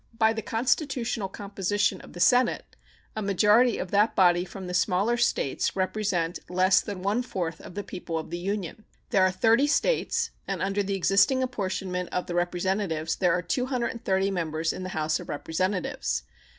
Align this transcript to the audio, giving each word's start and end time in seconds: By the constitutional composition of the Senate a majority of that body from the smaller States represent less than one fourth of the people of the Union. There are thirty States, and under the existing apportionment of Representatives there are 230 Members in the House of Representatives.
By 0.17 0.33
the 0.33 0.41
constitutional 0.41 1.29
composition 1.29 2.01
of 2.01 2.13
the 2.13 2.19
Senate 2.19 2.75
a 3.15 3.21
majority 3.21 3.77
of 3.77 3.91
that 3.91 4.15
body 4.15 4.43
from 4.45 4.65
the 4.65 4.73
smaller 4.73 5.15
States 5.15 5.75
represent 5.75 6.39
less 6.49 6.81
than 6.81 7.03
one 7.03 7.21
fourth 7.21 7.61
of 7.61 7.75
the 7.75 7.83
people 7.83 8.17
of 8.17 8.31
the 8.31 8.39
Union. 8.39 8.85
There 9.11 9.21
are 9.23 9.29
thirty 9.29 9.67
States, 9.67 10.31
and 10.47 10.59
under 10.59 10.81
the 10.81 10.95
existing 10.95 11.43
apportionment 11.43 12.09
of 12.11 12.27
Representatives 12.31 13.17
there 13.17 13.31
are 13.33 13.43
230 13.43 14.31
Members 14.31 14.73
in 14.73 14.81
the 14.81 14.89
House 14.89 15.19
of 15.19 15.29
Representatives. 15.29 16.23